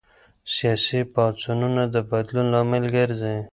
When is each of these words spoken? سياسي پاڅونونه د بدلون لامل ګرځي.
سياسي 0.55 1.01
پاڅونونه 1.13 1.83
د 1.93 1.95
بدلون 2.09 2.47
لامل 2.53 2.83
ګرځي. 2.95 3.37